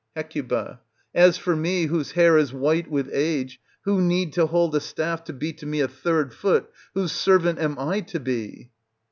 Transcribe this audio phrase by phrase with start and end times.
[0.15, 0.33] Hec.
[1.13, 5.23] As for me whose hair is white with age, who need to hold a staff
[5.25, 7.75] to be to me a third foot, whose servant am!
[8.05, 8.71] to be?